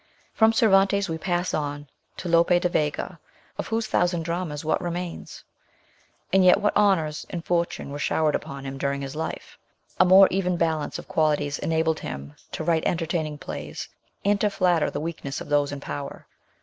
[0.33, 3.19] From Cervantes we pass on to Lope de Vega,
[3.59, 5.43] of whose thousand dramas what remains?
[6.33, 9.13] and yet what honours and fortune were showered upon him during LATER WORKS.
[9.13, 9.99] 213 his life!
[9.99, 13.89] A more even balance of qualities enabled him to write entertaining plays,
[14.25, 16.25] and to flatter the weakness of those in power.